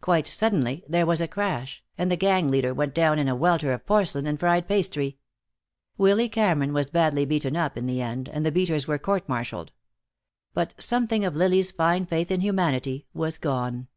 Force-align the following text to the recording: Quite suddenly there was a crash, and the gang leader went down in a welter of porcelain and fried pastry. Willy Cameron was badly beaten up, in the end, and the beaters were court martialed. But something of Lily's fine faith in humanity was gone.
Quite 0.00 0.26
suddenly 0.26 0.82
there 0.88 1.04
was 1.04 1.20
a 1.20 1.28
crash, 1.28 1.84
and 1.98 2.10
the 2.10 2.16
gang 2.16 2.50
leader 2.50 2.72
went 2.72 2.94
down 2.94 3.18
in 3.18 3.28
a 3.28 3.36
welter 3.36 3.74
of 3.74 3.84
porcelain 3.84 4.26
and 4.26 4.40
fried 4.40 4.66
pastry. 4.66 5.18
Willy 5.98 6.26
Cameron 6.26 6.72
was 6.72 6.88
badly 6.88 7.26
beaten 7.26 7.54
up, 7.54 7.76
in 7.76 7.84
the 7.84 8.00
end, 8.00 8.30
and 8.30 8.46
the 8.46 8.50
beaters 8.50 8.86
were 8.86 8.98
court 8.98 9.28
martialed. 9.28 9.72
But 10.54 10.72
something 10.82 11.22
of 11.22 11.36
Lily's 11.36 11.70
fine 11.70 12.06
faith 12.06 12.30
in 12.30 12.40
humanity 12.40 13.08
was 13.12 13.36
gone. 13.36 13.88